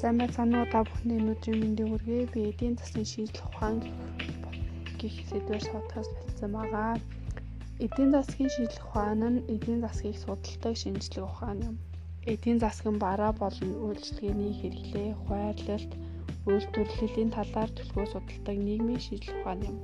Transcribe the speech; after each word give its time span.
Сайн 0.00 0.16
байцгаана 0.16 0.56
уу 0.64 0.68
та 0.72 0.80
бүхэнд 0.88 1.12
өнөөдрийн 1.20 1.60
мэндийг 1.60 1.88
хүргэе. 1.92 2.32
Би 2.32 2.40
эдийн 2.50 2.74
засгийн 2.80 3.08
шийдэл 3.12 3.44
ухаан 3.48 3.76
гэх 5.00 5.14
сэдвээр 5.28 5.64
подкаст 5.74 6.12
бичсэн 6.16 6.52
байгаа. 6.56 6.96
Эдийн 7.84 8.10
засгийн 8.16 8.52
шийдэл 8.54 8.80
ухаан 8.86 9.20
нь 9.32 9.44
эдийн 9.54 9.80
засгийг 9.84 10.16
судалдаг 10.24 10.74
шинжилгээ 10.80 11.24
ухаан 11.28 11.58
юм. 11.68 11.76
Эдийн 12.32 12.58
засгийн 12.64 12.96
бараа 13.04 13.32
болон 13.42 13.70
үйлчлэгээний 13.84 14.54
хэрэглээ, 14.56 15.10
хуваарлалт, 15.20 15.92
үйлдвэрлэлийн 16.48 17.30
талаар 17.36 17.70
төлөвөө 17.76 18.06
судалдаг 18.08 18.56
нийгмийн 18.56 19.04
шийдэл 19.04 19.36
ухаан 19.36 19.60
юм. 19.68 19.76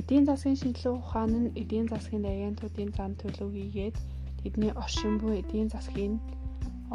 Эдийн 0.00 0.24
засгийн 0.28 0.60
шинжилгээ 0.60 0.94
ухаан 1.00 1.32
нь 1.40 1.52
эдийн 1.60 1.88
засгийн 1.88 2.28
агентуудын 2.32 2.90
зан 2.92 3.12
төлөвийгээд 3.16 3.96
тэдний 4.44 4.72
оршин 4.82 5.16
буй 5.16 5.40
эдийн 5.40 5.72
засгийн 5.72 6.20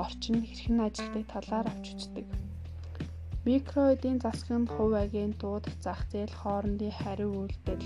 орчин 0.03 0.37
хэрхэн 0.43 0.79
ажилтдаг 0.87 1.23
талаар 1.33 1.67
авч 1.71 1.85
үздэг. 1.95 2.27
Микро 3.45 3.83
эдийн 3.93 4.19
засгийн 4.25 4.65
хувь 4.73 4.95
агентууд 5.05 5.65
зах 5.83 6.01
зээл 6.11 6.33
хоорондын 6.41 6.97
хариу 6.99 7.31
үйлдэл, 7.41 7.85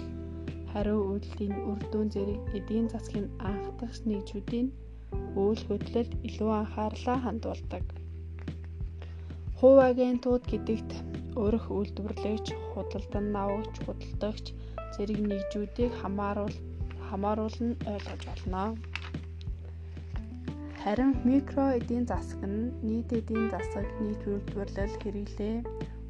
хариу 0.71 0.99
үйлдэлийн 1.09 1.55
үр 1.69 1.81
дүн 1.91 2.07
зэрэг 2.13 2.41
эдийн 2.57 2.87
засгийн 2.93 3.27
анхдагч 3.49 3.97
нэгжүүдийн 4.09 4.67
үйл 5.41 5.61
хөдлөлд 5.67 6.13
илүү 6.27 6.51
анхаарлаа 6.61 7.17
хандуулдаг. 7.25 7.85
Хувь 9.59 9.79
агентууд 9.89 10.43
гэдэгт 10.51 10.91
өрх 11.45 11.65
үйлдвэрлэгч, 11.77 12.47
худалдан 12.71 13.27
авагч, 13.43 13.75
худалдагч 13.85 14.45
зэрэг 14.95 15.19
нэгжүүдийг 15.29 15.91
хамааруул 15.99 16.55
хамааруулн 17.07 17.71
ойлгож 17.91 18.21
болно. 18.29 18.63
Харин 20.83 21.11
микро 21.27 21.65
эдийн 21.79 22.05
засаг 22.07 22.41
нь 22.47 22.71
нийт 22.87 23.09
эдийн 23.19 23.51
засаг, 23.51 23.87
нийт 23.99 24.21
үйлдвэрлэл, 24.31 24.95
хэрэглээ, 25.03 25.57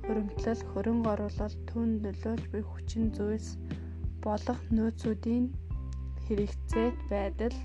хөрөмтлөл, 0.06 0.62
хөрөнгө 0.70 1.10
оруулалт, 1.14 1.60
түн 1.70 1.90
нөлөөлж 2.04 2.46
буй 2.54 2.64
хүчин 2.70 3.06
зүйлс 3.16 3.58
болох 4.22 4.62
нөөцүүдийн 4.76 5.46
хэрэгцээт 6.26 6.98
байдал, 7.10 7.58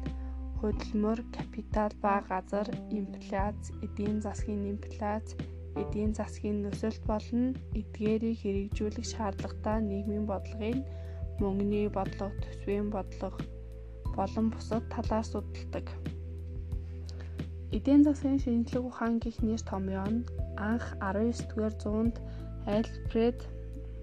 хөдөлмөр, 0.58 1.20
капитал 1.36 1.92
ба 2.00 2.24
газар, 2.30 2.68
инфляц, 2.88 3.60
эдийн 3.84 4.24
засгийн 4.24 4.64
инфляц, 4.72 5.36
эдийн 5.76 6.16
засгийн 6.16 6.64
нөхцөлт 6.64 7.04
болон 7.04 7.52
эдгээрийг 7.80 8.40
хэрэгжүүлэх 8.40 9.06
шаардлагатай 9.12 9.78
нийгмийн 9.84 10.24
бодлогын 10.24 10.80
мөнгөний 11.36 11.86
бодлого, 11.92 12.32
төсвийн 12.40 12.88
бодлого 12.88 13.36
болон 14.16 14.46
бусад 14.54 14.84
талаар 14.88 15.26
судалдаг. 15.28 15.86
Эдийн 17.76 18.02
засгийн 18.06 18.38
шинжлэх 18.38 18.84
ухаан 18.86 19.14
гэх 19.24 19.36
нэр 19.46 19.62
томьёо 19.70 20.06
нь 20.14 20.22
анх 20.70 20.86
19-р 21.02 21.74
зуунд 21.82 22.16
Альфред 22.76 23.38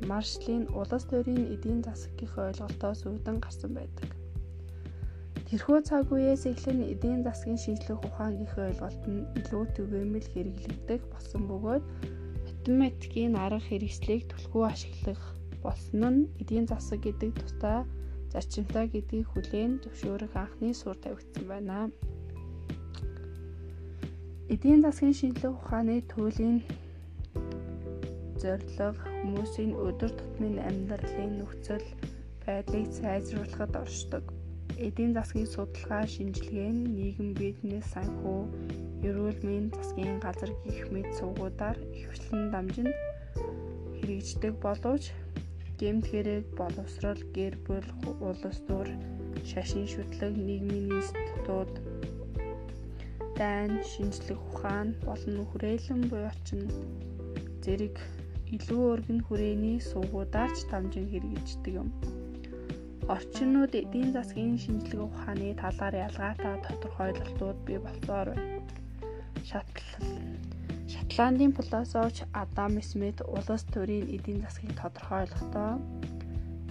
Маршалын 0.10 0.64
улс 0.80 1.06
төрийн 1.12 1.46
эдийн 1.56 1.80
засаг 1.88 2.12
гэх 2.20 2.34
ойлголтоос 2.46 3.00
үүдэн 3.08 3.38
гарсан 3.40 3.72
байдаг. 3.80 4.10
Тэрхүү 5.48 5.80
цаг 5.88 6.06
үеэс 6.12 6.44
эхлэн 6.52 6.80
эдийн 6.94 7.22
засгийн 7.24 7.60
шинжлэх 7.64 8.00
ухаан 8.08 8.34
гэх 8.42 8.54
ойлголт 8.66 9.04
нь 9.08 9.28
илүү 9.40 9.64
түгээмэл 9.76 10.28
хэрэглэгдэх 10.32 11.02
болсон 11.12 11.42
бөгөөд 11.48 11.84
математикийн 12.46 13.34
арга 13.46 13.64
хэрэгслийг 13.68 14.22
түлхүү 14.32 14.64
ашиглах 14.74 15.24
болсон 15.64 16.04
нь 16.14 16.30
эдийн 16.42 16.68
засаг 16.72 17.00
гэдэг 17.04 17.32
тусдаа 17.40 17.80
зарчимтай 18.32 18.86
гэдгийг 18.92 19.28
хүлээн 19.32 19.74
зөвшөөрөх 19.84 20.34
анхны 20.44 20.70
суурь 20.76 21.04
тавигдсан 21.04 21.46
байна. 21.52 21.78
Эдийн 24.52 24.82
засгийн 24.84 25.16
шинжилгээ 25.16 25.52
ухааны 25.56 25.96
төлөвийн 26.12 26.60
зорилго 28.42 28.88
хүмүүсийн 29.24 29.72
өдөр 29.88 30.12
тутмын 30.20 30.58
амьдралын 30.70 31.40
нөхцөл 31.40 31.88
байдлыг 32.44 32.88
сайжруулахад 33.00 33.74
оршдог. 33.84 34.25
Эдийн 34.88 35.16
засгийн 35.16 35.48
судалгаа 35.48 36.03
шинжилгээ 36.03 36.72
нь 36.75 36.84
нийгэм 36.98 37.30
бизнес 37.40 37.86
санхүү, 37.96 38.42
эрүүл 39.08 39.40
мэндийн 39.48 39.72
засгийн 39.78 40.18
газар 40.25 40.52
гэх 40.68 40.84
мэт 40.94 41.09
сувгуудаар 41.16 41.78
ихвчлэн 42.02 42.44
дамжин 42.52 42.90
хэрэгждэг 44.04 44.54
боловч 44.66 45.16
гэмт 45.80 46.06
хэрэг, 46.12 46.44
боловсрол, 46.59 47.22
гэр 47.36 47.56
бүл, 47.66 47.88
улс 48.28 48.59
төр, 48.68 48.88
шашин 49.48 49.88
шүтлэг, 49.88 50.34
нийгмийн 50.36 50.92
институт 51.00 51.72
дайн, 53.41 53.74
шинжлэх 53.91 54.41
ухаан 54.50 54.90
болон 55.07 55.35
хүрээлэн 55.50 56.02
буйчин 56.12 56.62
зэрэг 57.63 57.97
илүү 58.56 58.81
өргөн 58.94 59.19
хүрээний 59.25 59.78
сувгуудаарч 59.90 60.57
дамжин 60.69 61.07
хэрэгждэг 61.09 61.74
юм. 61.81 61.90
Орчнууд 63.13 63.74
эдийн 63.81 64.09
засгийн 64.13 64.57
шинжилгээ 64.63 65.07
ухааны 65.09 65.50
талаар 65.62 65.96
ялгаатай 66.07 66.56
тодорхойлолтууд 66.66 67.57
бий 67.66 67.80
болсоор 67.81 68.28
байна. 68.38 68.62
Шатлал 69.50 70.06
Шотландын 70.91 71.51
философч 71.57 72.18
Адам 72.44 72.74
Смит 72.90 73.18
улс 73.35 73.63
төрийн 73.74 74.06
эдийн 74.16 74.40
засгийг 74.46 74.74
тодорхойлохдоо 74.81 75.72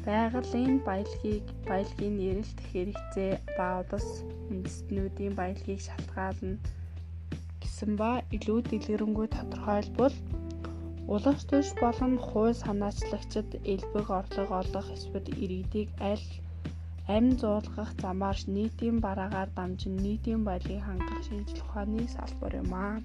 байгалийн 0.07 0.77
баялагийг 0.89 1.47
баялагын 1.69 2.17
эрэлт 2.29 2.59
хэрэгцээ 2.71 3.33
ба 3.57 3.69
улс 3.85 4.11
үндэстнүүдийн 4.53 5.35
баялагийг 5.41 5.81
шалтгаална 5.85 6.57
гэсэн 7.63 7.91
ба 8.01 8.11
илүү 8.37 8.59
дэлгэрэнгүй 8.71 9.27
тодорхойлбол 9.37 10.17
улс 11.15 11.43
төрч 11.51 11.71
болон 11.85 12.13
хууль 12.27 12.61
санаачлагчид 12.65 13.51
элбэг 13.73 14.07
орлого 14.19 14.55
олох 14.63 14.87
эсвэл 14.97 15.29
иргэдийг 15.43 15.89
аль 16.11 16.29
амь 17.17 17.33
зуулгах 17.41 17.91
замаар 18.03 18.39
нийтийн 18.57 18.97
бараагаар 19.05 19.51
дамжин 19.59 19.95
нийтийн 20.05 20.43
баялагийг 20.49 20.83
хангах 20.85 21.21
шинжилгээ 21.27 21.65
ухааны 21.67 22.03
салбар 22.17 22.53
юм 22.63 22.73
аа. 22.87 22.97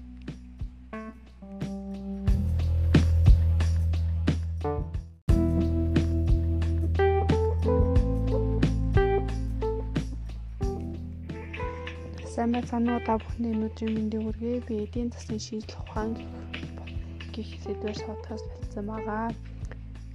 Сайн 12.36 12.52
байцгаана 12.52 12.90
уу 12.94 13.02
та 13.08 13.14
бүхэнд 13.16 13.48
өнөөдрийн 13.48 13.92
мэндийг 13.96 14.22
хүргэе. 14.24 14.60
Би 14.68 14.74
эдийн 14.84 15.08
засгийн 15.08 15.40
шийдэл 15.46 15.80
ухаан 15.80 16.10
гэх 17.32 17.48
сэдвээр 17.64 17.98
подкаст 18.08 18.44
бичсэн 18.52 18.84
байгаа. 18.92 19.32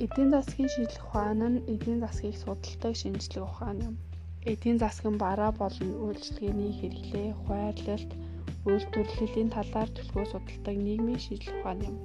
Эдийн 0.05 0.29
засгийн 0.29 0.69
шийдэл 0.73 1.01
ухаан 1.01 1.41
нь 1.51 1.63
эдийн 1.73 1.99
засгийг 2.05 2.37
судалдаг 2.37 2.93
шинжилгээ 3.01 3.41
ухаан 3.49 3.77
юм. 3.87 3.95
Эдийн 4.51 4.77
засгийн 4.83 5.17
бараа 5.23 5.51
болон 5.61 5.91
үйлчлэгээний 6.05 6.73
хэрэглээ, 6.77 7.29
хуваарлалт, 7.41 8.11
үйлдвэрлэлийн 8.69 9.49
талаар 9.57 9.89
төлөвөө 9.89 10.25
судалдаг 10.29 10.75
нийгмийн 10.77 11.21
шийдэл 11.25 11.57
ухаан 11.57 11.79
юм. 11.89 11.97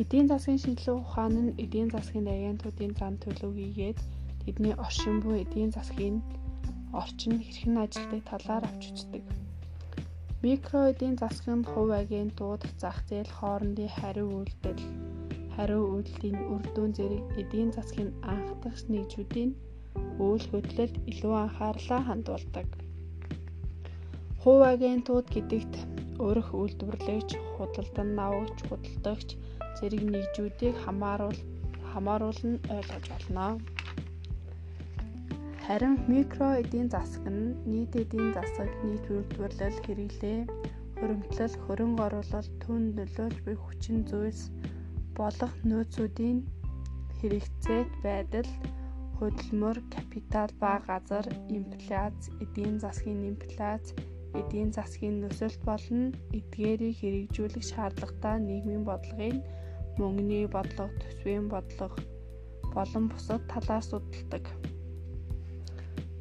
Эдийн 0.00 0.26
засгийн 0.32 0.62
шинжилгээ 0.64 0.96
ухаан 1.04 1.34
нь 1.44 1.54
эдийн 1.60 1.92
засгийн 1.92 2.24
агентуудын 2.24 2.92
зан 2.96 3.14
төлөвийгээд 3.20 3.98
тэдний 4.48 4.74
оршин 4.84 5.20
буй 5.20 5.44
эдийн 5.44 5.68
засгийн 5.76 6.24
орчин 7.00 7.34
хэрхэн 7.42 7.76
ажилтдаг 7.84 8.22
талаар 8.30 8.64
авч 8.68 8.82
үздэг. 8.92 9.24
Микро 10.42 10.80
эдийн 10.92 11.16
засгийн 11.22 11.62
хувь 11.70 11.92
агентууд 12.02 12.62
зах 12.82 12.98
зээл 13.08 13.30
хоорондын 13.38 13.94
хариу 13.96 14.28
үйлдэл, 14.38 14.82
хариу 15.54 15.84
үйлдэлийн 15.94 16.38
үр 16.52 16.64
дүн 16.74 16.90
зэрэг 16.96 17.24
эдийн 17.40 17.70
засгийн 17.76 18.10
анхдагч 18.32 18.80
нэгжүүдийн 18.92 19.50
үйл 20.24 20.44
хөдлөлд 20.50 20.96
илүү 21.10 21.34
анхаарлаа 21.44 22.00
хандуулдаг. 22.04 22.68
Хувь 24.42 24.64
агентууд 24.74 25.26
гэдэгт 25.34 25.74
өрх 26.28 26.48
үйлдвэрлэгч, 26.60 27.30
худалдан 27.56 28.10
авагч, 28.26 28.58
худалдагч 28.68 29.28
зэрэг 29.78 30.02
нэгжүүдийг 30.12 30.74
хамааруул 30.84 31.40
хамааруулн 31.90 32.54
ойлгож 32.74 33.04
болно. 33.12 33.46
Харин 35.64 35.96
микро 36.12 36.48
эдийн 36.60 36.88
засаг 36.94 37.24
нь 37.36 37.56
нийт 37.70 37.92
эдийн 38.02 38.30
засаг, 38.36 38.68
нийт 38.84 39.04
үйлдвэрлэл, 39.08 39.78
хэрэглээ, 39.84 40.40
хөрөмтлөл, 40.98 41.56
хөрөнгө 41.64 42.02
оруулалт, 42.06 42.52
түн 42.62 42.82
нөлөөлж 42.96 43.38
буй 43.44 43.56
хүчин 43.56 43.98
зүйлс 44.04 44.42
болох 45.16 45.54
нөөцүүдийн 45.64 46.38
хэрэгцээт 47.16 47.90
байдал, 48.04 48.50
хөдөлмөр, 49.16 49.78
капитал 49.94 50.50
ба 50.60 50.72
газар, 50.84 51.26
инфляц, 51.48 52.18
эдийн 52.44 52.76
засгийн 52.84 53.24
инфляц, 53.32 53.96
эдийн 54.36 54.68
засгийн 54.76 55.16
нөхцөлт 55.24 55.60
болон 55.64 56.12
эдгээрийг 56.38 56.96
хэрэгжүүлэх 57.00 57.64
шаардлагатай 57.72 58.36
нийгмийн 58.36 58.84
бодлогын 58.84 59.40
мөнгөний 59.96 60.44
бодлого, 60.44 60.92
төсвийн 61.00 61.48
бодлого 61.48 61.96
болон 62.76 63.04
бусад 63.08 63.40
талаар 63.48 63.80
судалдаг. 63.80 64.44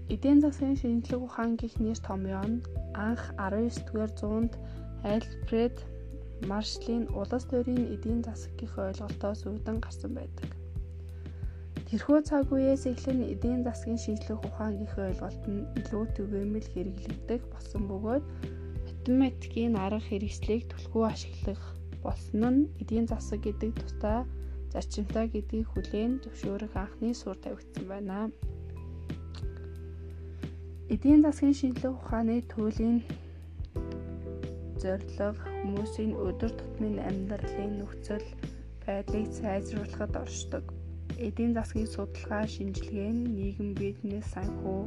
Эдийн 0.09 0.39
засгийн 0.41 0.75
шинжлэх 0.75 1.21
ухаан 1.23 1.55
гэх 1.55 1.79
нэр 1.79 2.00
томьёо 2.03 2.44
нь 2.51 2.63
анх 3.07 3.23
19-р 3.39 4.11
зуунд 4.19 4.53
Альфред 5.03 5.77
маршлийн 6.51 7.07
улс 7.19 7.45
төрийн 7.51 7.85
эдийн 7.95 8.21
засгийн 8.27 8.71
ойлголтоос 8.83 9.41
үүдэн 9.47 9.77
гарсан 9.79 10.11
байдаг. 10.15 10.50
Тэрхүү 11.88 12.19
цаг 12.27 12.50
үеэс 12.51 12.83
эхлэн 12.91 13.21
эдийн 13.33 13.61
засгийн 13.63 14.01
шинжлэх 14.01 14.41
ухаангийн 14.47 14.91
ойлголт 15.07 15.44
нь 15.53 15.67
илүү 15.79 16.03
түгээмэл 16.15 16.67
хэрэглэгдэх 16.73 17.41
болсон 17.53 17.81
бөгөөд 17.89 18.25
математикийн 18.88 19.75
арга 19.85 20.01
хэрэгслийг 20.07 20.61
түлхүү 20.71 21.03
ашиглах 21.13 21.63
болсон 22.03 22.44
нь 22.53 22.69
эдийн 22.81 23.05
засаг 23.07 23.39
гэдэг 23.45 23.71
тусдаа 23.79 24.19
зарчимтай 24.73 25.25
гэдгийг 25.29 25.67
хүлээн 25.69 26.13
зөвшөөрөх 26.23 26.73
анхны 26.83 27.13
суурь 27.13 27.41
тавигдсан 27.44 27.85
байна. 27.91 28.33
Эдийн 30.93 31.21
засгийн 31.25 31.55
шинжлэх 31.59 31.93
ухааны 31.97 32.35
төлөвийн 32.53 32.99
зорилго 34.81 35.29
хүмүүсийн 35.61 36.11
өдөр 36.27 36.51
тутмын 36.59 36.97
амьдралын 37.09 37.73
нөхцөл 37.81 38.27
байдлыг 38.85 39.27
сайжруулахад 39.39 40.13
оршдог. 40.23 40.65
Эдийн 41.27 41.51
засгийн 41.57 41.89
судалгаа, 41.89 42.45
шинжилгээ 42.53 43.09
нь 43.15 43.25
нийгэм 43.37 43.69
бизнес 43.81 44.25
санхүү, 44.33 44.81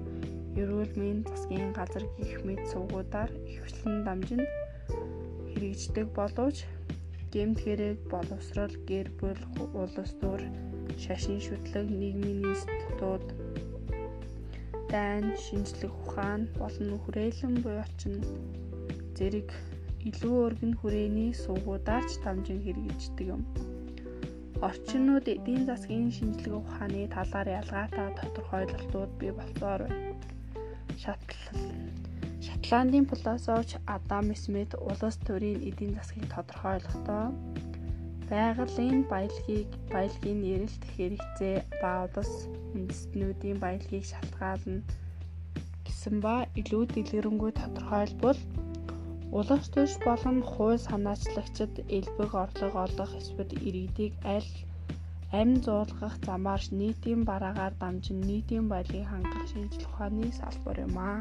эрүүл 0.61 0.93
мэнд 1.01 1.25
засгийн 1.31 1.71
газар 1.79 2.05
гэх 2.19 2.39
мэт 2.47 2.63
сувгуудаар 2.71 3.31
ихвчлэн 3.51 3.97
дамжин 4.07 4.43
хэрэгждэг 5.51 6.07
боловч 6.19 6.59
гэмт 7.35 7.59
хэрэг, 7.65 7.99
боловсрол, 8.13 8.75
гэр 8.91 9.09
бүл, 9.19 9.43
улс 9.75 10.13
төр, 10.23 10.43
шашин 11.03 11.39
шүтлэг, 11.43 11.87
нийгмийн 11.91 12.47
институт, 12.53 13.27
дайн, 14.93 15.27
шинжлэх 15.45 15.95
ухаан 16.03 16.43
болон 16.61 16.89
хүрээлэн 17.03 17.55
буйчин 17.65 18.15
зэрэг 19.17 19.51
илүү 20.09 20.37
өргөн 20.47 20.75
хүрээний 20.81 21.31
сувгуудаар 21.43 22.05
ч 22.11 22.13
дамжин 22.25 22.61
хэрэгждэг 22.63 23.27
юм. 23.35 23.43
Орчнууд 24.67 25.27
эдийн 25.35 25.63
засгийн 25.69 26.11
шинжлэх 26.17 26.55
ухааны 26.63 27.03
талаар 27.17 27.49
ялгаатай 27.61 28.09
тодорхойлолтууд 28.19 29.11
бий 29.21 29.33
болсоор 29.35 29.81
байна. 29.85 30.15
Шатлал 31.03 31.61
Шотландын 32.47 33.07
философч 33.11 33.71
Адам 33.87 34.27
Смит 34.35 34.73
улс 34.89 35.17
төрийн 35.27 35.61
эдийн 35.69 35.93
засгийг 35.99 36.27
тодорхойлохдоо 36.35 37.25
байгалийн 38.31 39.01
баялагийг 39.13 39.71
баялагын 39.93 40.41
эрэлт 40.55 40.85
хэрэгцээ 40.95 41.57
ба 41.81 41.93
улс 42.07 42.35
үндэстнүүдийн 42.77 43.59
баялагийг 43.65 44.05
шалтгаална 44.09 44.81
гэсэн 45.87 46.17
ба 46.25 46.35
илүү 46.61 46.83
дэлгэрэнгүй 46.95 47.53
тодорхойлбол 47.61 48.41
Улс 49.39 49.67
төрч 49.75 49.95
болон 50.07 50.39
хууль 50.51 50.79
санаачлагчид 50.89 51.75
элбэг 51.97 52.31
орлого 52.43 52.79
олох 52.87 53.13
эсвэл 53.21 53.53
иргэдийг 53.69 54.15
аль 54.35 54.53
амь 55.41 55.57
зуулгах 55.65 56.15
замаар 56.27 56.63
нийтийн 56.81 57.23
бараагаар 57.29 57.75
дамжин 57.83 58.21
нийтийн 58.29 58.67
баялагийг 58.73 59.09
хангах 59.11 59.45
шинжлэх 59.51 59.91
ухааны 59.91 60.27
салбар 60.41 60.79
юм 60.87 60.97
аа. 61.11 61.21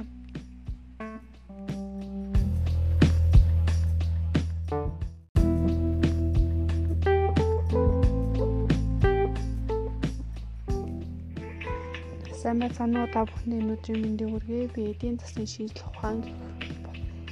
Сайн 12.45 12.59
байцгаана 12.61 12.99
уу 13.01 13.09
та 13.09 13.21
бүхний 13.25 13.57
өнөөдрийн 13.57 14.01
мэндийг 14.05 14.29
хүргэе. 14.29 14.69
Би 14.73 14.81
эдийн 14.93 15.17
засгийн 15.17 15.49
шинжлэх 15.49 15.89
ухаан 15.89 16.17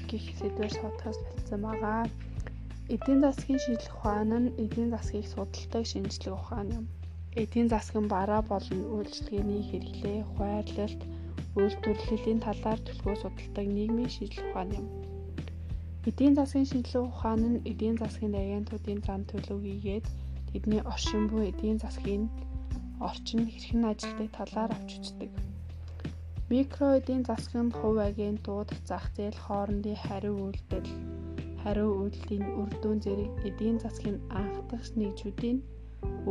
гих 0.10 0.26
сэдвээр 0.42 0.74
суудахаас 0.74 1.20
бэлдсэн 1.22 1.62
байгаа. 1.62 2.02
Эдийн 2.96 3.20
засгийн 3.22 3.62
шинжлэх 3.62 3.94
ухаан 3.94 4.32
нь 4.42 4.54
эдийн 4.64 4.90
засгийг 4.90 5.28
судалдаг 5.30 5.84
шинжлэх 5.86 6.34
ухаан 6.34 6.68
юм. 6.78 6.86
Эдийн 7.42 7.68
засгийн 7.70 8.08
бараа 8.10 8.42
болон 8.42 8.82
үйлчлэгээний 8.96 9.62
хэрэглээ, 9.70 10.20
хуваарлалт, 10.34 11.02
үйлдвэрлэлийн 11.62 12.40
талаар 12.42 12.80
төлөвлөгөө 12.82 13.18
судалдаг 13.22 13.66
нийгмийн 13.70 14.10
шинжлэх 14.16 14.50
ухаан 14.50 14.70
юм. 14.80 14.88
Эдийн 16.10 16.34
засгийн 16.34 16.66
шинжлэх 16.72 17.06
ухаан 17.06 17.42
нь 17.52 17.62
эдийн 17.70 18.02
засгийн 18.02 18.34
агентуудын 18.34 19.00
зан 19.06 19.22
төлөв 19.30 19.62
хийгээд 19.62 20.06
тэдний 20.50 20.82
оршин 20.94 21.30
буй 21.30 21.54
эдийн 21.54 21.78
засгийн 21.78 22.26
орчин 23.00 23.48
хэрхэн 23.50 23.84
ажилтдаг 23.92 24.30
талаар 24.38 24.72
авч 24.74 24.92
үздэг. 25.00 25.32
Микро 26.50 26.88
эдийн 27.00 27.24
засгийн 27.30 27.70
хувь 27.78 28.02
агентууд 28.10 28.70
зах 28.90 29.06
зээл 29.16 29.40
хоорондын 29.46 29.98
хариу 30.06 30.36
үйлдэл, 30.46 30.90
хариу 31.64 31.92
үйлдэлийн 32.02 32.46
үр 32.60 32.72
дүн 32.82 32.98
зэрэг 33.04 33.32
эдийн 33.50 33.78
засгийн 33.84 34.20
анхдагч 34.40 34.88
нэгжүүдийн 35.00 35.60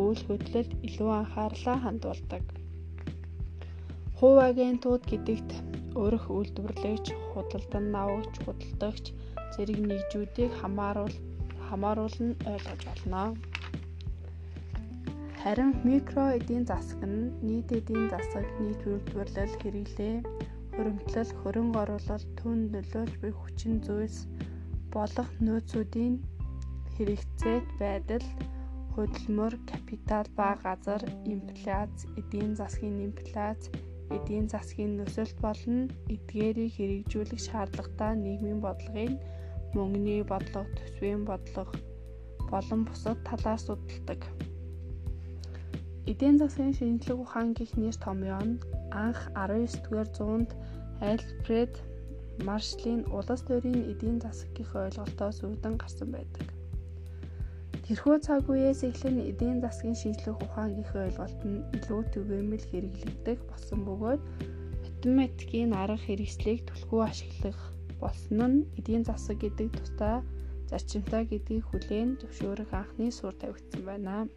үйл 0.03 0.21
хөдлөлд 0.27 0.73
илүү 0.87 1.11
анхаарлаа 1.21 1.77
хандуулдаг. 1.83 2.45
Хувь 4.19 4.41
агентууд 4.51 5.03
гэдэгт 5.11 5.51
өрх 6.03 6.27
үйлдвэрлэгч, 6.37 7.07
худалдан 7.33 7.87
авагч, 8.03 8.35
худалдагч 8.45 9.05
зэрэг 9.55 9.79
нэгжүүдийг 9.89 10.53
хамааруул 10.61 11.17
хамааруулна 11.67 12.37
ойлгож 12.53 12.81
болно. 12.89 13.23
Харин 15.43 15.73
микро 15.83 16.25
эдийн 16.39 16.65
засаг 16.71 17.03
нь 17.13 17.35
нийт 17.47 17.69
эдийн 17.79 18.07
засаг, 18.15 18.47
нийт 18.63 18.83
үйлдвэрлэл, 18.87 19.55
хэрэглээ, 19.59 20.17
хөрөмтлөл, 20.75 21.33
хөрөнгө 21.41 21.79
оруулалт, 21.83 22.29
түн 22.39 22.59
нөлөөлж 22.71 23.15
буй 23.19 23.33
хүчин 23.35 23.83
зүйлс 23.83 24.19
болох 24.95 25.31
нөөцүүдийн 25.43 26.15
хэрэгцээт 26.95 27.67
байдал, 27.83 28.29
хөдөлмөр, 28.95 29.55
капитал 29.67 30.27
ба 30.39 30.55
газар, 30.63 31.03
инфляц, 31.27 32.07
эдийн 32.21 32.55
засгийн 32.55 33.03
инфляц, 33.11 33.67
эдийн 34.15 34.47
засгийн 34.47 34.95
нөхцөлт 34.95 35.37
болон 35.43 35.91
эдгээрийг 36.15 36.71
хэрэгжүүлэх 36.79 37.43
шаардлагатай 37.49 38.13
нийгмийн 38.15 38.63
бодлогын 38.63 39.19
мөнгөний 39.75 40.23
бодлого, 40.23 40.71
төсвийн 40.79 41.27
бодлого 41.27 41.75
болон 42.47 42.81
бусад 42.87 43.19
талаар 43.27 43.59
судалдаг. 43.59 44.23
Эдийн 46.13 46.37
засгийн 46.37 46.75
шинжлэх 46.77 47.19
ухаан 47.25 47.49
гэх 47.59 47.73
нэр 47.81 47.97
томьёо 48.05 48.43
нь 48.49 48.61
анх 49.05 49.21
19-р 49.33 50.09
зуунд 50.17 50.51
Альфред 51.11 51.75
Маршлийн 52.49 53.03
улс 53.17 53.43
төрийн 53.49 53.83
эдийн 53.93 54.19
засгийн 54.25 54.69
ойлголтоос 54.83 55.39
үүдэн 55.47 55.75
гарсан 55.81 56.09
байдаг. 56.13 56.47
Тэрхүү 57.85 58.17
цаг 58.27 58.45
үеэс 58.53 58.81
эхлэн 58.91 59.19
эдийн 59.31 59.59
засгийн 59.65 59.97
шинжлэх 60.03 60.37
ухаангийн 60.45 60.87
ойлголт 61.05 61.41
нь 61.51 61.65
илүү 61.77 62.01
түгээмэл 62.13 62.65
хэрэглэгдэх 62.71 63.41
болсон 63.51 63.81
бөгөөд 63.89 64.23
математикийн 64.85 65.73
арга 65.83 65.99
хэрэгслийг 66.05 66.61
түлхүү 66.69 67.01
ашиглах 67.11 67.61
болсон 68.03 68.41
нь 68.51 68.65
эдийн 68.79 69.05
засаг 69.09 69.37
гэдэг 69.41 69.69
тусдаа 69.77 70.17
зарчимтай 70.71 71.23
гэдгийг 71.31 71.65
хүлээн 71.69 72.11
зөвшөөрөх 72.21 72.71
анхны 72.81 73.09
суурь 73.11 73.39
тавигдсан 73.41 73.83
байна. 73.89 74.29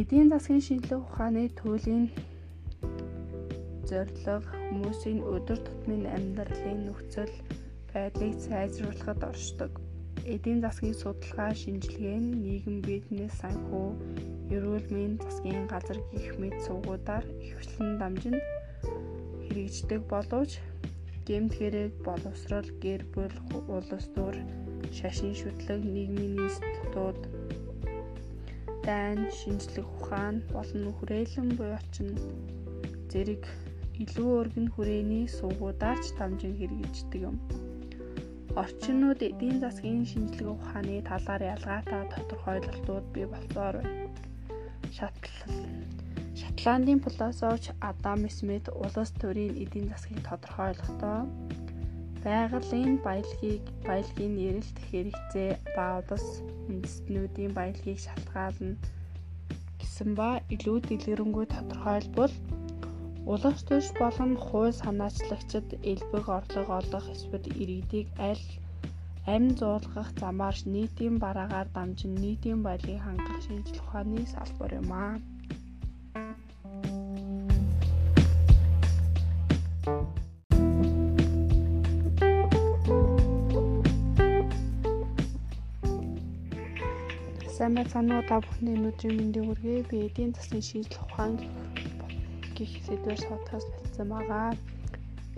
Эдийн 0.00 0.32
засгийн 0.32 0.64
шинжлэх 0.64 1.04
ухааны 1.04 1.52
төлөвийн 1.52 2.08
зорилго 3.84 4.36
хүмүүсийн 4.72 5.20
өдөр 5.20 5.60
тутмын 5.66 6.08
амьдралын 6.16 6.80
нөхцөл 6.88 7.34
байдлыг 7.92 8.32
сайжруулахад 8.40 9.20
оршдог. 9.30 9.72
Эдийн 10.24 10.64
засгийн 10.64 10.96
судалгаа, 10.96 11.52
шинжилгээ 11.52 12.18
нь 12.24 12.32
нийгэм 12.44 12.78
бизнес 12.88 13.36
санхүү, 13.44 13.88
эрүүл 14.54 14.88
мэнд 14.96 15.20
засгийн 15.28 15.68
газар 15.68 15.98
гэх 16.12 16.40
мэт 16.40 16.56
сувгуудаар 16.64 17.24
ихвчлэн 17.44 17.92
дамжин 18.00 18.40
хэрэгждэг 19.44 20.00
боловч 20.08 20.52
гэмт 21.28 21.52
хэрэг, 21.58 21.92
боловсрол, 22.00 22.68
гэр 22.80 23.02
бүл, 23.12 23.36
улс 23.68 24.06
төр, 24.16 24.40
шашин 24.96 25.36
шүтлэг, 25.36 25.84
нийгмийн 25.84 26.40
институт 26.48 27.20
дайн, 28.86 29.20
шинжлэх 29.38 29.88
ухаан 29.98 30.36
болон 30.54 30.84
хүрээлэн 30.96 31.48
буйчин 31.58 32.10
зэрэг 33.10 33.44
илүү 34.02 34.30
өргөн 34.40 34.68
хүрээний 34.74 35.24
сувгуудаар 35.38 35.98
ч 36.04 36.06
дамжин 36.18 36.54
хэрэгждэг 36.58 37.20
юм. 37.30 37.36
Орчнууд 38.60 39.20
эдийн 39.28 39.58
засгийн 39.64 40.04
шинжлэх 40.10 40.48
ухааны 40.56 41.00
талаар 41.10 41.42
ялгаатай 41.54 42.02
тодорхойлолтууд 42.12 43.06
бий 43.14 43.26
болсоор 43.32 43.74
байна. 43.80 44.08
Шатлал 44.96 45.56
Шотландын 46.40 47.00
философч 47.04 47.64
Адам 47.80 48.28
Смит 48.28 48.66
улс 48.68 49.10
төрийн 49.20 49.54
эдийн 49.62 49.86
засгийг 49.88 50.20
тодорхойлохдоо 50.28 51.18
байгалийн 52.24 52.92
баялагийг 53.06 53.64
баялагын 53.86 54.34
эрэлт 54.48 54.78
хэрэгцээ 54.88 55.50
ба 55.76 55.86
улс 56.14 56.28
үндэстнүүдийн 56.70 57.52
баялагийг 57.58 57.98
шалтгаална 58.02 58.78
гэсэн 59.80 60.10
ба 60.18 60.28
илүү 60.54 60.78
дэлгэрэнгүй 60.88 61.46
тодорхойлбол 61.50 62.34
улс 63.32 63.60
төрч 63.68 63.88
болон 64.02 64.32
хууль 64.46 64.78
санаачлагчид 64.82 65.68
элбэг 65.92 66.26
орлого 66.38 66.72
олох 66.80 67.06
эсвэл 67.14 67.46
иргэдийг 67.62 68.08
аль 68.30 68.46
амин 69.34 69.54
зуулгах 69.60 70.10
замаар 70.22 70.56
нийтийн 70.74 71.16
бараагаар 71.24 71.68
дамжин 71.76 72.14
нийтийн 72.22 72.60
баялагийг 72.66 73.02
хангах 73.02 73.38
шинжлэх 73.46 73.82
ухааны 73.82 74.20
салбар 74.34 74.72
юм 74.80 74.90
аа. 75.04 75.14
Сайн 87.62 87.78
байцгаана 87.78 88.14
уу 88.18 88.26
та 88.26 88.36
бүхний 88.42 88.74
өнөөдрийн 88.74 89.16
мэндийг 89.18 89.46
хүргэе. 89.46 89.86
Би 89.86 89.96
эдийн 90.08 90.34
засгийн 90.34 90.66
шинжлэх 90.66 91.02
ухаан 91.06 91.32
гэх 92.58 92.72
сэдвээр 92.86 93.20
суудахаас 93.22 93.66
болсон 93.70 94.06
байгаа. 94.10 94.50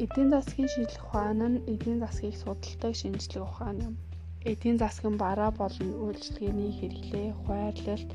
Эдийн 0.04 0.28
засгийн 0.32 0.70
шинжлэх 0.72 1.04
ухаан 1.04 1.40
нь 1.52 1.62
эдийн 1.72 2.00
засгийг 2.00 2.36
судалдаг 2.40 2.92
шинжлэх 2.96 3.44
ухаан 3.44 3.76
юм. 3.88 3.94
Эдийн 4.52 4.76
засгийн 4.80 5.16
бараа 5.20 5.50
болон 5.60 5.90
үйлчлэгээний 6.04 6.72
хэрэглээ, 6.78 7.28
хуваарлалт, 7.44 8.10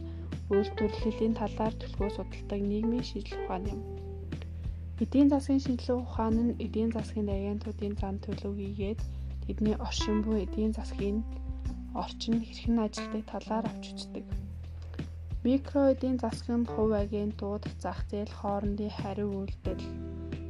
үйлдвэрлэлийн 0.50 1.34
талаар 1.38 1.74
төлөвлөгөө 1.78 2.10
судалдаг 2.18 2.62
нийгмийн 2.66 3.06
шинжлэх 3.10 3.42
ухаан 3.46 3.66
юм. 3.74 3.82
Эдийн 5.04 5.30
засгийн 5.30 5.62
шинжлэх 5.66 6.01
ухаан 6.01 6.36
нь 6.46 6.58
эдийн 6.66 6.89
засгийн 6.98 7.30
агентуудын 7.30 7.94
зан 8.01 8.16
төлөв 8.25 8.58
хийгээд 8.58 9.00
тэдний 9.46 9.78
оршин 9.86 10.18
буй 10.25 10.38
эдийн 10.50 10.74
засгийн 10.74 11.22
орчин 11.96 12.38
хэрхэн 12.43 12.77
ажилтдаг 12.86 13.24
талаар 13.31 13.65
авч 13.69 13.86
үздэг. 13.93 14.25
Микро 15.43 15.81
эдийн 15.93 16.17
засгийн 16.19 16.63
хувь 16.67 16.96
агентууд 17.03 17.63
зах 17.84 18.00
зээл 18.10 18.34
хоорондын 18.39 18.91
хариу 19.00 19.31
үйлдэл 19.39 19.84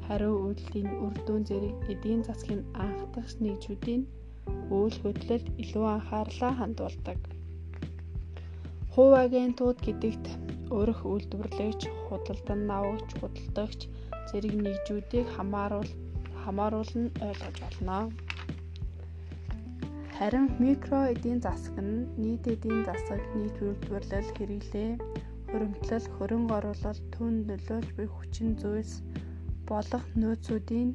хариу 0.05 0.36
үйлдэлийн 0.46 0.89
үр 1.05 1.15
дүн 1.27 1.41
зэрэг 1.50 1.75
эдийн 1.93 2.22
засгийн 2.25 2.63
анхдагч 2.86 3.38
нэгжүүдийн 3.43 4.03
үйл 4.74 4.98
хөдлөлд 5.03 5.48
илүү 5.62 5.86
анхаарлаа 5.96 6.53
хандуулдаг. 6.58 7.19
Хувь 8.93 9.15
агентууд 9.25 9.77
гэдэгт 9.86 10.25
өрх 10.79 11.01
үйлдвэрлэгч, 11.12 11.81
худалдан 12.10 12.62
авагч, 12.77 13.10
худалдагч 13.22 13.81
зэрэг 14.29 14.53
нэгжүүдийг 14.63 15.27
хамааруул 15.36 15.91
хамааруулна 16.41 17.10
ойлгож 17.27 17.58
болно. 17.63 18.00
Харин 20.19 20.47
микро 20.59 20.99
эдийн 21.13 21.39
засаг 21.39 21.75
нь 21.79 22.03
нийт 22.21 22.43
эдийн 22.53 22.83
засаг, 22.83 23.21
нийт 23.39 23.55
үйлдвэрлэл, 23.63 24.29
хэрэглээ, 24.35 24.91
хөрөмтлөл, 25.47 26.07
хөрөнгө 26.15 26.53
оруулалт, 26.59 27.05
түн 27.15 27.33
нөлөөлж 27.47 27.89
буй 27.95 28.07
хүчин 28.11 28.49
зүйлс 28.59 28.99
болох 29.69 30.03
нөөцүүдийн 30.19 30.89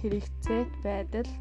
хэрэгцээт 0.00 0.72
байдал, 0.80 1.32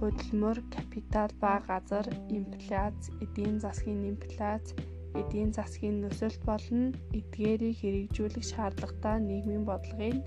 хөдөлмөр, 0.00 0.58
капитал 0.72 1.30
ба 1.42 1.60
газар, 1.68 2.08
инфляц, 2.32 3.12
эдийн 3.24 3.60
засгийн 3.60 4.00
инфляц, 4.08 4.72
эдийн 5.20 5.52
засгийн 5.52 6.00
нөхцөлт 6.00 6.40
болон 6.48 6.96
эдгээрийг 7.18 7.76
хэрэгжүүлэх 7.76 8.44
шаардлагатай 8.52 9.16
нийгмийн 9.20 9.68
бодлогын 9.68 10.24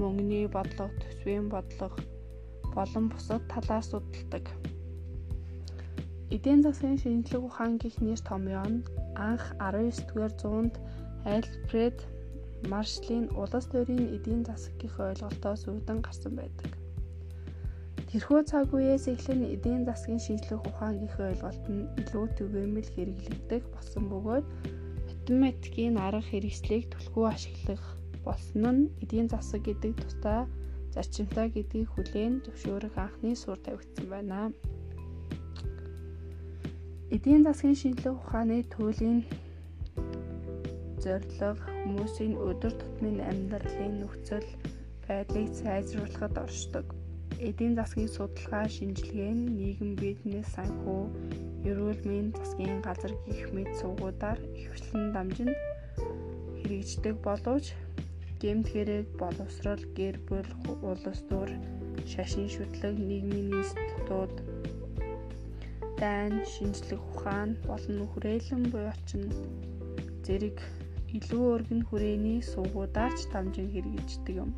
мөнгөний 0.00 0.48
бодлого, 0.48 0.96
төсвийн 1.02 1.52
бодлого 1.52 2.00
болон 2.72 3.04
бусад 3.12 3.42
талаар 3.52 3.84
судалдаг. 3.84 4.48
Эдийн 6.34 6.60
засгийн 6.66 6.98
шинжлэх 7.00 7.42
ухаан 7.48 7.74
гэх 7.82 7.96
нэр 8.04 8.20
томьёо 8.28 8.66
нь 8.72 8.84
анх 9.28 9.44
19-р 9.58 10.32
зуунд 10.40 10.74
Альфред 11.24 11.98
Маршалын 12.72 13.26
улс 13.40 13.66
төрийн 13.72 14.06
эдийн 14.16 14.42
засгийн 14.48 14.92
ойлголтоос 15.06 15.62
үүдэн 15.70 15.98
гарсан 16.04 16.32
байдаг. 16.36 16.70
Тэрхүү 18.08 18.40
цаг 18.50 18.68
үеэс 18.76 19.04
эхлэн 19.14 19.42
эдийн 19.54 19.82
засгийн 19.88 20.20
шинжлэх 20.26 20.62
ухаан 20.68 20.96
гэх 21.00 21.14
ойлголт 21.28 21.64
нь 21.74 21.88
илүү 22.00 22.26
түгээмэл 22.36 22.88
хэрэглэгдэх 22.92 23.64
болсон 23.74 24.04
бөгөөд 24.12 24.46
математикийн 25.08 25.96
арга 26.06 26.24
хэрэгслийг 26.28 26.84
түлхүү 26.92 27.24
ашиглах 27.34 27.84
болсон 28.24 28.64
нь 28.76 28.90
эдийн 29.04 29.28
засаг 29.32 29.60
гэдэг 29.64 29.92
тусдаа 30.00 30.40
зарчимтай 30.94 31.46
гэдгийг 31.52 31.88
хүлээн 31.92 32.34
зөвшөөрөх 32.44 32.94
анхны 32.96 33.32
суурь 33.36 33.62
тавигдсан 33.64 34.06
байна. 34.12 34.40
Эдийн 37.14 37.42
засгийн 37.46 37.76
шинжлэх 37.80 38.20
ухааны 38.20 38.58
туйлын 38.72 39.20
зорилго 41.02 41.50
хүмүүсийн 41.80 42.34
өдөр 42.48 42.74
тутмын 42.80 43.18
амьдралын 43.30 43.94
нөхцөл 44.00 44.48
байдлыг 45.08 45.48
сайжруулахад 45.60 46.34
оршдог. 46.44 46.86
Эдийн 47.48 47.74
засгийн 47.80 48.12
судалгаа 48.12 48.66
шинжилгээ 48.76 49.32
нь 49.36 49.48
нийгэм 49.58 49.92
бизнес 50.04 50.48
санхүү, 50.52 51.02
эрүүл 51.68 52.02
мэндийн 52.08 52.36
засгийн 52.36 52.78
газар 52.86 53.12
гэх 53.24 53.42
мэт 53.56 53.70
сувгуудаар 53.80 54.38
ихэвчлэн 54.60 55.06
дамжин 55.16 55.52
хэрэгждэг 56.60 57.16
боловч 57.24 57.66
гэмт 58.42 58.66
хэрэг, 58.68 59.06
боловсрол, 59.16 59.82
гэр 59.98 60.16
бүл, 60.28 60.50
улс 60.84 61.20
төр, 61.28 61.50
шашин 62.04 62.46
шүтлэг, 62.52 62.94
нийгмийн 63.08 63.48
институт, 63.58 64.34
дайн, 66.02 66.34
шинжлэх 66.54 67.02
ухаан 67.12 67.50
болон 67.68 67.98
хүрээлэн 68.10 68.62
буй 68.72 68.84
орчин 68.92 69.24
зэрэг 70.26 70.58
илүү 71.16 71.44
өргөн 71.54 71.82
хүрээний 71.88 72.40
сувгуудаар 72.52 73.12
ч 73.18 73.20
дамжин 73.32 73.68
хэрэгждэг 73.72 74.34
юм. 74.44 74.50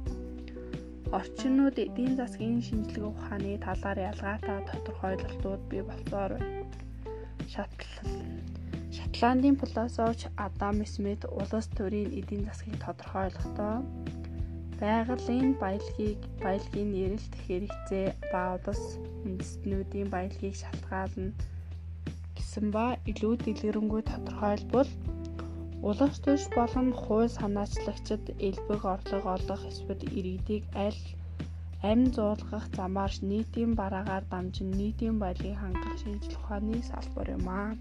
Орчнууд 1.18 1.76
эдийн 1.86 2.14
засгийн 2.20 2.62
шинжлэх 2.68 3.04
ухааны 3.12 3.58
талаар 3.66 3.98
ялгаатай 4.10 4.58
тодорхойлолтууд 4.70 5.62
бий 5.70 5.82
болсоор 5.86 6.32
байна. 6.38 6.64
Шатлал 7.52 8.10
Шотландын 8.94 9.56
философч 9.62 10.20
Адам 10.46 10.76
Смит 10.86 11.22
улс 11.38 11.66
төрийн 11.78 12.10
эдийн 12.18 12.42
засгийг 12.46 12.78
тодорхойлохдоо 12.84 13.76
байгалийн 14.80 15.50
баялагийг 15.62 16.20
баялагын 16.44 16.90
эрэлт 17.04 17.34
хэрэгцээ 17.44 18.06
ба 18.32 18.42
улс 18.56 18.84
үндэстнүүдийн 19.26 20.08
баялагийг 20.14 20.56
шалтгаална 20.62 21.30
гэсэн 22.36 22.66
ба 22.74 22.86
илүү 23.10 23.34
дэлгэрэнгүй 23.44 24.02
тодорхойлбол 24.10 24.90
Улс 25.88 26.16
төрч 26.24 26.44
болон 26.58 26.88
хууль 26.92 27.32
санаачлагчид 27.38 28.24
элбэг 28.48 28.82
орлого 28.94 29.28
олох 29.36 29.62
эсвэл 29.70 30.02
иргэдийг 30.18 30.64
аль 30.86 31.02
амь 31.90 32.06
зуулгах 32.16 32.66
замаар 32.76 33.12
нийтийн 33.30 33.72
бараагаар 33.80 34.24
дамжин 34.32 34.70
нийтийн 34.80 35.16
баялагийг 35.22 35.56
хангах 35.60 35.96
шинжлэх 36.02 36.40
ухааны 36.40 36.76
салбар 36.90 37.28
юм 37.36 37.46
аа. 37.48 37.72